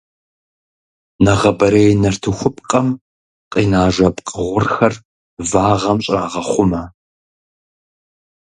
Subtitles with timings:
[1.23, 2.87] Нэгъабэрей нартыхупкъэм
[3.51, 4.93] къина жэпкъ гъурхэр
[5.49, 6.83] вагъэм щӀрагъэхъумэ.